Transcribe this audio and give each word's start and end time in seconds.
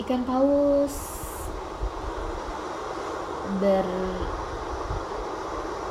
Ikan 0.07 0.23
paus 0.23 0.97
ber 3.59 3.87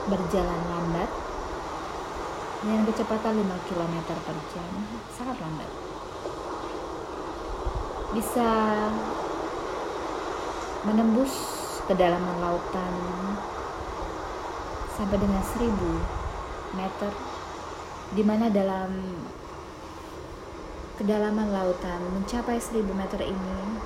berjalan 0.08 0.62
lambat 0.72 1.12
dengan 2.64 2.82
kecepatan 2.88 3.34
5 3.44 3.68
km 3.68 3.96
per 4.08 4.38
jam. 4.56 4.72
Sangat 5.12 5.36
lambat. 5.44 5.72
Bisa 8.16 8.50
menembus 10.88 11.34
kedalaman 11.84 12.38
lautan 12.40 12.94
sampai 14.96 15.18
dengan 15.20 15.44
1000 15.44 15.68
meter 16.80 17.31
di 18.12 18.24
mana 18.28 18.52
dalam 18.52 18.92
kedalaman 21.00 21.48
lautan 21.48 22.04
mencapai 22.12 22.60
1000 22.60 22.84
meter 22.92 23.24
ini 23.24 23.80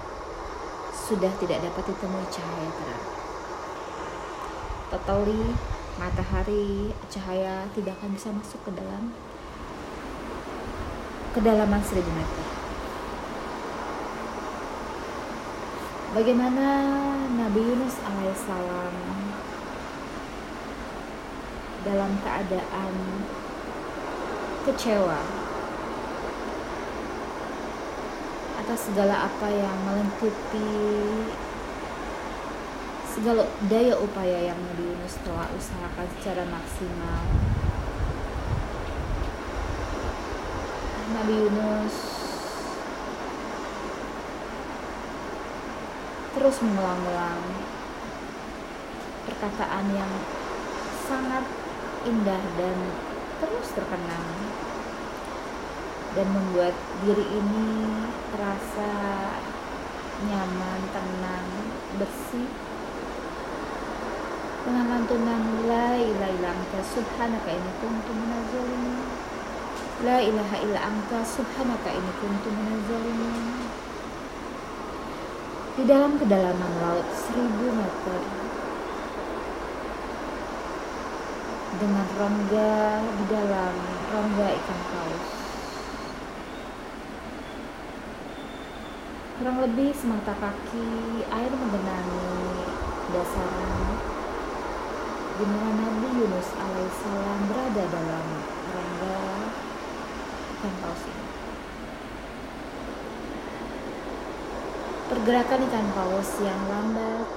sudah 0.91 1.29
tidak 1.37 1.61
dapat 1.61 1.93
ditemui 1.93 2.25
cahaya 2.33 2.69
terang. 2.73 3.05
Totally 4.89 5.53
matahari 6.01 6.89
cahaya 7.07 7.69
tidak 7.77 7.95
akan 8.01 8.17
bisa 8.17 8.33
masuk 8.33 8.59
ke 8.65 8.71
dalam 8.73 9.13
kedalaman 11.37 11.81
1000 11.85 12.01
meter. 12.01 12.45
Bagaimana 16.17 16.65
Nabi 17.37 17.61
Yunus 17.61 18.01
alaihissalam 18.01 18.95
dalam 21.85 22.11
keadaan 22.25 22.93
kecewa 24.65 25.21
atas 28.65 28.89
segala 28.89 29.29
apa 29.29 29.47
yang 29.53 29.77
melengkapi 29.85 30.73
segala 33.13 33.45
daya 33.69 33.93
upaya 34.01 34.49
yang 34.49 34.57
Nabi 34.57 34.89
Yunus 34.89 35.21
telah 35.21 35.47
usahakan 35.53 36.07
secara 36.17 36.43
maksimal. 36.49 37.21
Nabi 41.15 41.33
Yunus 41.45 41.95
terus 46.35 46.57
mengulang-ulang 46.59 47.41
perkataan 49.29 49.85
yang 49.95 50.11
sangat 51.07 51.45
indah 52.03 52.43
dan 52.59 52.77
terus 53.45 53.69
terkenang. 53.77 54.27
Dan 56.17 56.27
membuat 56.33 56.73
diri 57.05 57.25
ini 57.29 57.69
terasa 58.33 58.91
nyaman, 60.25 60.81
tenang, 60.89 61.47
bersih. 62.01 62.49
Dengan 64.65 64.85
lantunan 64.89 65.61
la 65.69 65.93
ilaha 65.93 66.33
illa 66.33 66.49
anta 66.57 66.81
subhanaka 66.81 67.53
ini 67.53 67.71
kuntu 67.77 68.11
minazalimin 68.17 68.97
la 70.01 70.17
ilaha 70.19 70.57
illa 70.59 70.79
anta 70.89 71.21
subhanaka 71.21 71.89
ini 71.93 72.11
kuntu 72.17 72.49
minazalimin 72.49 73.69
di 75.75 75.83
dalam 75.83 76.17
kedalaman 76.17 76.73
laut 76.81 77.07
seribu 77.13 77.67
meter 77.77 78.44
dengan 81.75 82.07
rongga 82.15 83.03
di 83.03 83.25
dalam 83.27 83.73
rongga 84.11 84.47
ikan 84.47 84.79
paus. 84.91 85.27
Kurang 89.35 89.57
lebih 89.59 89.91
semata 89.91 90.31
kaki 90.39 90.87
air 91.27 91.51
menggenangi 91.51 92.31
dasarnya. 93.11 93.95
Di 95.35 95.45
mana 95.51 95.69
Nabi 95.75 96.07
Yunus 96.15 96.49
alaihissalam 96.55 97.39
berada 97.51 97.83
dalam 97.91 98.25
rongga 98.71 99.19
ikan 100.55 100.73
paus 100.79 101.03
ini. 101.03 101.27
Pergerakan 105.05 105.59
ikan 105.67 105.87
paus 105.91 106.29
yang 106.39 106.61
lambat 106.71 107.27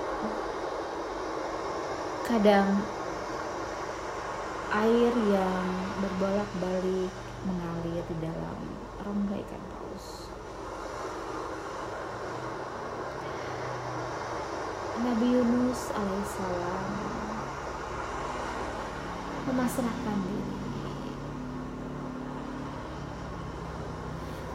kadang 2.28 2.84
air 4.68 5.12
yang 5.32 5.66
berbolak-balik 6.04 7.12
mengalir 7.48 8.04
di 8.04 8.16
dalam 8.20 8.58
rongga 9.00 9.36
ikan 9.40 9.62
paus. 9.72 10.28
Nabi 14.98 15.26
Yunus 15.30 15.80
alaihissalam 15.94 16.86
memasrahkan 19.48 20.18
diri. 20.28 20.56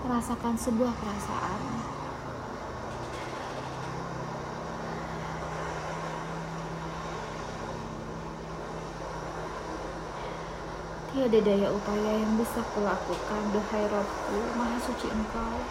Merasakan 0.04 0.56
sebuah 0.60 0.94
perasaan 1.00 1.83
Tiada 11.14 11.46
daya 11.46 11.70
upaya 11.70 12.26
yang 12.26 12.42
bisa 12.42 12.58
kulakukan, 12.74 13.54
duhai 13.54 13.86
Robku, 13.86 14.34
Maha 14.58 14.82
Suci 14.82 15.14
Engkau. 15.14 15.62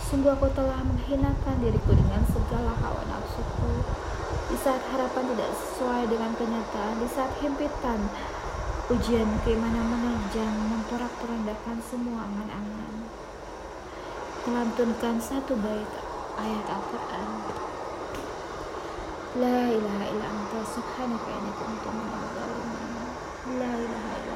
Sungguh 0.00 0.32
aku 0.32 0.48
telah 0.56 0.80
menghinakan 0.80 1.60
diriku 1.60 1.92
dengan 1.92 2.24
segala 2.24 2.72
hawa 2.72 3.04
nafsuku. 3.04 3.84
Di 4.48 4.56
saat 4.56 4.80
harapan 4.88 5.28
tidak 5.28 5.52
sesuai 5.60 6.08
dengan 6.08 6.32
kenyataan, 6.40 6.96
di 7.04 7.08
saat 7.12 7.36
himpitan, 7.44 8.00
ujian 8.88 9.28
ke 9.44 9.52
mana 9.60 9.84
menerjang 9.92 10.56
memporak-porandakan 10.72 11.76
semua 11.84 12.24
angan-angan. 12.24 13.12
Kelantunkan 14.40 15.20
satu 15.20 15.52
bait 15.60 15.90
ayat 16.40 16.64
Al-Quran. 16.64 17.28
La 19.36 19.68
ilaha 19.68 20.04
illa 20.08 20.26
anta 20.32 20.64
subhanaka 20.64 21.28
inni 21.28 21.52
kuntu 21.60 21.92
zalimin 22.32 22.86
la 23.46 23.70
ilaha 23.78 24.10
illa 24.18 24.35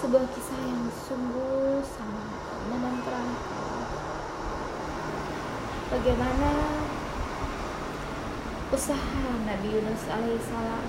sebuah 0.00 0.26
kisah 0.34 0.60
yang 0.64 0.84
sungguh 0.90 1.84
sangat 1.86 2.28
menenteramkan. 2.66 3.84
Bagaimana 5.92 6.50
usaha 8.74 9.28
Nabi 9.46 9.68
Yunus 9.70 10.02
alaihissalam 10.10 10.86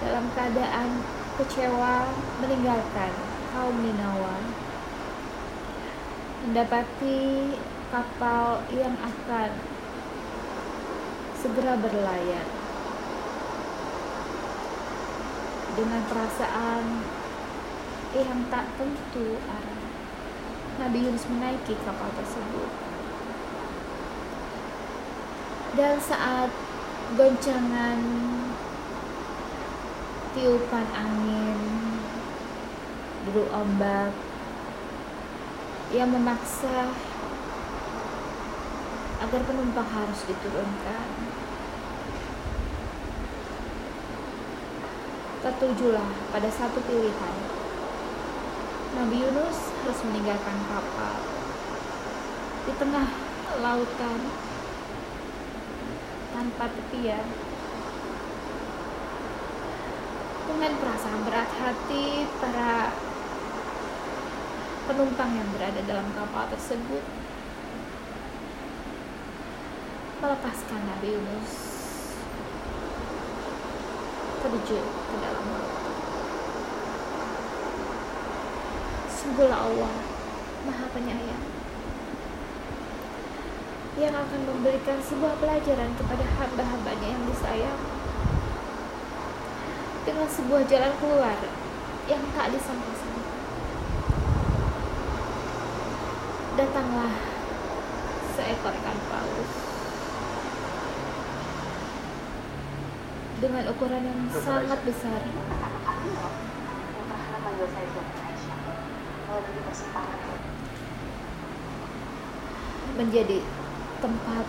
dalam 0.00 0.24
keadaan 0.32 0.90
kecewa 1.38 2.08
meninggalkan 2.42 3.12
kaum 3.52 3.76
Ninawa 3.78 4.36
mendapati 6.50 7.52
kapal 7.94 8.64
yang 8.74 8.96
akan 8.96 9.50
segera 11.40 11.72
berlayar 11.80 12.44
dengan 15.72 16.04
perasaan 16.04 16.84
yang 18.12 18.44
tak 18.52 18.68
tentu 18.76 19.40
arah. 19.48 19.80
Nabi 20.84 20.98
Yunus 21.00 21.24
menaiki 21.32 21.80
kapal 21.80 22.12
tersebut. 22.12 22.70
Dan 25.80 25.96
saat 26.04 26.52
goncangan 27.16 28.00
tiupan 30.36 30.86
angin, 30.92 31.58
deru 33.24 33.48
ombak 33.48 34.12
yang 35.90 36.12
memaksa 36.12 36.92
agar 39.20 39.40
penumpang 39.44 39.84
harus 39.84 40.20
diturunkan 40.24 41.08
tertujulah 45.40 46.08
pada 46.32 46.48
satu 46.52 46.80
pilihan. 46.84 47.36
Nabi 48.90 49.16
Yunus 49.24 49.72
harus 49.80 50.00
meninggalkan 50.08 50.56
kapal 50.68 51.16
di 52.68 52.72
tengah 52.76 53.08
lautan 53.60 54.20
tanpa 56.36 56.64
tepian. 56.68 57.26
Dengan 60.50 60.72
perasaan 60.82 61.20
berat 61.24 61.50
hati 61.62 62.26
para 62.42 62.90
penumpang 64.90 65.30
yang 65.30 65.48
berada 65.54 65.80
dalam 65.86 66.10
kapal 66.18 66.50
tersebut 66.50 67.04
melepaskan 70.20 70.80
Nabi 70.84 71.16
Yunus 71.16 71.52
terjun 74.44 74.84
ke 74.84 75.16
dalam 75.16 75.44
laut. 75.48 75.72
Sungguhlah 79.08 79.60
Allah 79.64 79.94
Maha 80.68 80.86
Penyayang 80.92 81.44
yang 83.96 84.12
akan 84.12 84.40
memberikan 84.44 85.00
sebuah 85.00 85.40
pelajaran 85.40 85.92
kepada 85.96 86.24
hamba-hambanya 86.36 87.08
yang 87.16 87.24
disayang 87.24 87.80
dengan 90.04 90.28
sebuah 90.28 90.68
jalan 90.68 90.92
keluar 91.00 91.36
yang 92.08 92.22
tak 92.36 92.52
disangka-sangka. 92.52 93.24
Datanglah 96.60 97.12
seekor 98.36 98.72
ikan 98.76 98.98
paus 99.08 99.59
dengan 103.40 103.64
ukuran 103.72 104.04
yang 104.04 104.20
sangat 104.36 104.76
besar. 104.84 105.20
Menjadi 113.00 113.40
tempat 114.04 114.46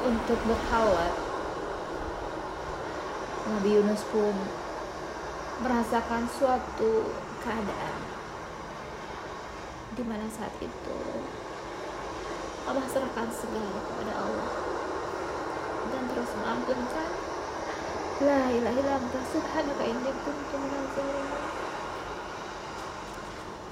untuk 0.00 0.38
berkhawat. 0.48 1.12
Nabi 3.50 3.70
Yunus 3.76 4.00
pun 4.08 4.32
merasakan 5.60 6.24
suatu 6.24 7.12
keadaan 7.44 7.98
di 9.98 10.06
mana 10.06 10.24
saat 10.30 10.54
itu 10.62 10.96
Allah 12.64 12.86
serahkan 12.86 13.28
segala 13.34 13.80
kepada 13.90 14.12
Allah 14.14 14.79
dan 15.88 16.04
terus 16.12 16.30
mengampunkan 16.36 17.10
La 18.20 18.52
ilaha 18.52 18.76
illa 18.76 19.00
anta 19.00 19.20
subhanaka 19.32 19.80
inni 19.80 20.12
kuntu 20.12 20.56
zalimin. 20.92 21.40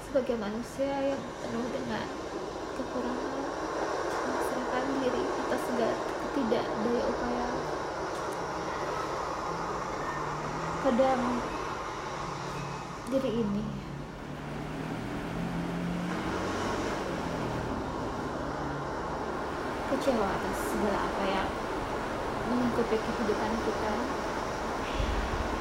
Sebagai 0.09 0.35
manusia 0.41 1.13
yang 1.13 1.21
penuh 1.21 1.69
dengan 1.69 2.09
kekurangan 2.73 3.45
menyerahkan 4.69 5.01
diri 5.01 5.23
atas 5.25 5.61
segala 5.65 5.95
tidak 6.37 6.65
daya 6.65 7.03
upaya. 7.09 7.47
Kadang 10.79 11.21
diri 13.09 13.31
ini 13.41 13.65
kecewa 19.89 20.27
atas 20.29 20.57
segala 20.69 20.99
apa 21.09 21.23
yang 21.25 21.49
mengikuti 22.49 22.97
kehidupan 22.97 23.53
kita. 23.61 23.93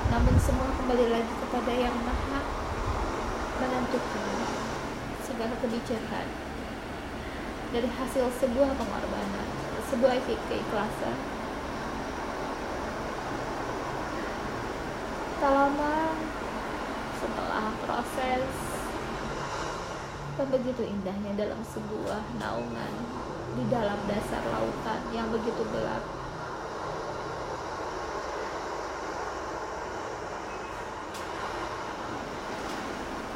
Namun 0.08 0.35
semua 0.40 0.73
kembali 0.73 1.06
lagi 1.12 1.32
kepada 1.44 1.73
yang 1.76 1.96
maha 2.00 2.40
menentukan 3.61 4.40
segala 5.20 5.55
kebijakan. 5.61 6.26
Dari 7.69 7.88
hasil 7.93 8.25
sebuah 8.40 8.73
pengorbanan 8.81 9.49
sebuah 9.88 10.20
keikhlasan. 10.25 11.17
Tak 15.38 15.52
lama 15.55 15.96
setelah 17.20 17.67
proses 17.87 18.69
begitu 20.48 20.81
indahnya 20.81 21.34
dalam 21.34 21.60
sebuah 21.60 22.24
naungan 22.41 22.94
di 23.58 23.65
dalam 23.69 23.98
dasar 24.08 24.41
lautan 24.48 25.01
yang 25.13 25.29
begitu 25.29 25.60
gelap 25.74 26.18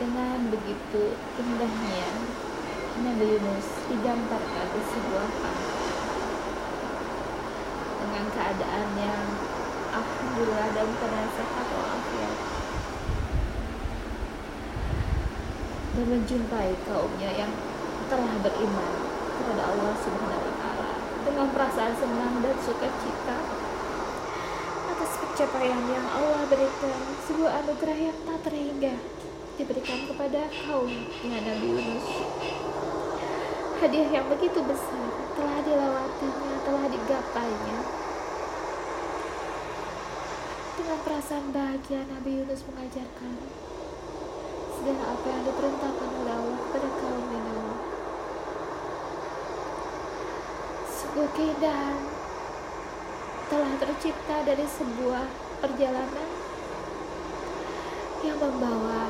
dengan 0.03 0.51
begitu 0.51 1.15
indahnya. 1.39 2.11
Nabi 3.07 3.39
Yunus 3.39 3.87
digambarkan 3.87 4.67
di 4.75 4.83
sebuah 4.83 5.29
pantai 5.39 5.91
dengan 8.03 8.25
keadaan 8.35 8.89
yang 8.99 9.25
alhamdulillah 9.95 10.69
dalam 10.75 10.93
keadaan 10.99 11.31
sehat 11.39 11.67
walafiat. 11.71 12.37
Dan 15.93 16.07
menjumpai 16.11 16.71
kaumnya 16.83 17.31
yang 17.39 17.53
telah 18.11 18.35
beriman 18.43 18.93
kepada 19.39 19.63
Allah 19.71 19.95
Subhanahu 20.03 20.43
wa 20.51 20.55
taala. 20.59 20.93
Dengan 21.23 21.47
perasaan 21.55 21.95
senang 21.95 22.43
dan 22.43 22.57
sukacita 22.59 23.39
atas 24.93 25.13
pencapaian 25.23 25.81
yang 25.87 26.07
Allah 26.11 26.43
berikan 26.51 26.99
sebuah 27.25 27.65
anugerah 27.65 27.99
yang 28.11 28.19
tak 28.27 28.39
terhingga 28.51 29.22
diberikan 29.62 30.11
kepada 30.11 30.50
kaum 30.66 30.90
yang 31.23 31.38
Nabi 31.47 31.71
Yunus. 31.71 32.07
Hadiah 33.78 34.11
yang 34.11 34.26
begitu 34.26 34.59
besar 34.59 35.07
telah 35.38 35.59
dilewatinya, 35.62 36.54
telah 36.66 36.85
digapainya. 36.90 37.78
Dengan 40.75 40.99
perasaan 41.07 41.47
bahagia 41.54 42.02
Nabi 42.11 42.42
Yunus 42.42 42.66
mengajarkan 42.66 43.38
segala 44.83 45.02
apa 45.14 45.26
yang 45.31 45.42
diperintahkan 45.47 46.11
oleh 46.11 46.35
Allah 46.35 46.59
kepada 46.66 46.88
kaum 46.99 47.25
Ninawa. 47.31 47.75
Sebuah 50.90 51.31
keindahan 51.38 51.99
telah 53.47 53.73
tercipta 53.78 54.37
dari 54.42 54.66
sebuah 54.66 55.26
perjalanan 55.62 56.31
yang 58.23 58.38
membawa 58.38 59.02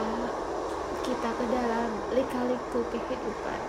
kita 1.03 1.31
ke 1.35 1.45
dalam 1.51 1.91
lika-liku 2.15 2.81
kehidupan. 2.95 3.63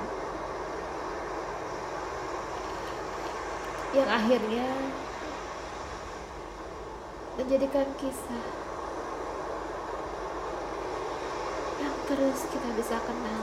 Yang 3.94 4.10
akhirnya 4.10 4.70
menjadikan 7.38 7.90
kisah 7.98 8.46
yang 11.82 11.96
terus 12.06 12.40
kita 12.54 12.70
bisa 12.78 13.02
kenal 13.02 13.42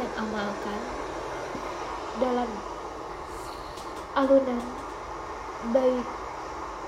dan 0.00 0.10
amalkan 0.16 0.80
dalam 2.16 2.50
alunan 4.16 4.64
baik 5.76 6.08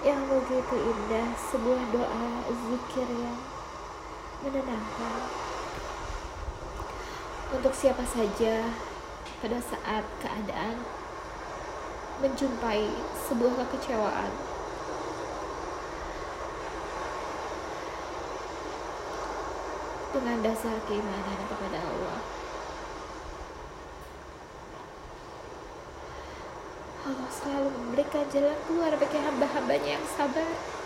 yang 0.00 0.24
begitu 0.24 0.76
indah 0.80 1.28
sebuah 1.52 1.82
doa 1.92 2.26
zikir 2.48 3.08
yang 3.12 3.38
menenangkan 4.40 5.47
untuk 7.48 7.72
siapa 7.72 8.04
saja 8.04 8.68
pada 9.40 9.56
saat 9.56 10.04
keadaan 10.20 10.84
menjumpai 12.20 12.92
sebuah 13.24 13.56
kekecewaan 13.64 14.32
dengan 20.12 20.38
dasar 20.44 20.76
keimanan 20.84 21.40
kepada 21.48 21.78
Allah 21.80 22.20
Allah 27.08 27.30
selalu 27.32 27.68
memberikan 27.72 28.28
jalan 28.28 28.58
keluar 28.68 28.92
bagi 28.92 29.16
hamba-hambanya 29.16 29.96
yang 29.96 30.06
sabar. 30.12 30.77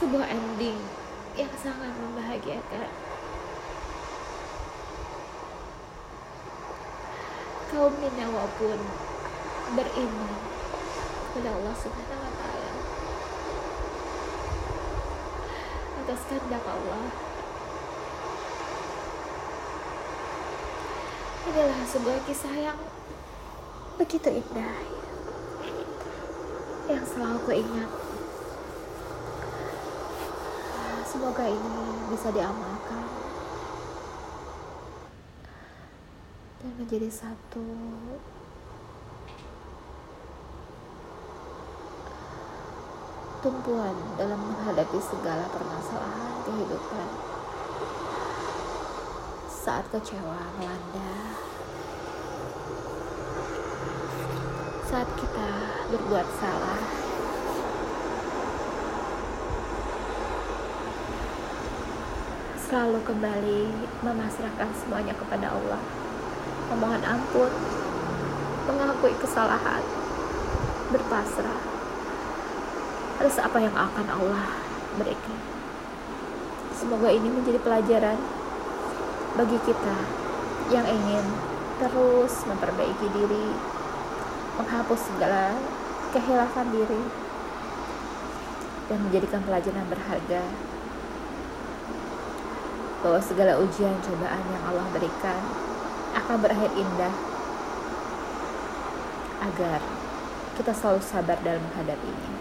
Sebuah 0.00 0.32
ending 0.32 0.80
yang 1.36 1.52
sangat 1.60 1.92
membahagiakan. 1.92 2.88
Kaum 7.68 7.92
Ninawa 8.00 8.48
pun 8.56 8.80
beriman 9.76 10.34
kepada 11.28 11.52
Allah 11.52 11.74
Subhanahu 11.76 12.24
wa 12.24 12.32
taala. 12.32 12.72
Atas 16.00 16.20
kehendak 16.32 16.64
Allah 16.64 17.04
inilah 21.50 21.82
sebuah 21.82 22.18
kisah 22.24 22.54
yang 22.56 22.78
begitu 23.98 24.30
indah 24.30 24.76
yang 26.86 27.04
selalu 27.04 27.38
ku 27.42 27.52
ingat 27.52 27.99
semoga 31.10 31.42
ini 31.42 32.06
bisa 32.06 32.30
diamalkan 32.30 33.02
dan 36.62 36.72
menjadi 36.78 37.10
satu 37.10 37.66
tumpuan 43.42 43.96
dalam 44.14 44.38
menghadapi 44.38 45.02
segala 45.02 45.50
permasalahan 45.50 46.46
kehidupan. 46.46 47.08
Saat 49.50 49.90
kecewa 49.90 50.40
melanda. 50.62 51.10
Saat 54.86 55.08
kita 55.18 55.50
berbuat 55.90 56.28
salah 56.38 57.09
selalu 62.70 63.02
kembali 63.02 63.66
memasrahkan 64.06 64.70
semuanya 64.78 65.10
kepada 65.18 65.50
Allah. 65.50 65.82
Memohon 66.70 67.02
ampun 67.02 67.50
mengakui 68.70 69.10
kesalahan 69.18 69.82
berpasrah. 70.94 71.58
Atas 73.18 73.42
apa 73.42 73.58
yang 73.58 73.74
akan 73.74 74.06
Allah 74.06 74.54
berikan. 75.02 75.34
Semoga 76.78 77.10
ini 77.10 77.26
menjadi 77.26 77.58
pelajaran 77.58 78.14
bagi 79.34 79.58
kita 79.66 79.96
yang 80.70 80.86
ingin 80.86 81.26
terus 81.82 82.46
memperbaiki 82.46 83.06
diri, 83.10 83.50
menghapus 84.62 85.10
segala 85.10 85.58
kehilafan 86.14 86.70
diri, 86.70 87.02
dan 88.86 88.98
menjadikan 89.02 89.42
pelajaran 89.42 89.84
berharga 89.90 90.69
bahwa 93.00 93.20
segala 93.20 93.56
ujian 93.56 93.96
cobaan 94.04 94.44
yang 94.52 94.62
Allah 94.68 94.86
berikan 94.92 95.40
akan 96.12 96.36
berakhir 96.40 96.70
indah 96.76 97.14
agar 99.40 99.80
kita 100.60 100.72
selalu 100.76 101.00
sabar 101.00 101.40
dalam 101.40 101.64
menghadapinya. 101.72 102.32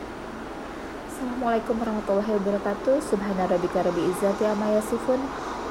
Assalamualaikum 1.08 1.76
warahmatullahi 1.80 2.32
wabarakatuh. 2.36 3.00
Subhanarabbika 3.00 3.88
rabbil 3.88 4.12
izzati 4.12 4.44
amma 4.44 4.76
yasifun. 4.76 5.20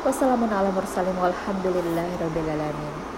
Wassalamualaikum 0.04 0.80
warahmatullahi 0.80 2.16
wabarakatuh. 2.21 3.17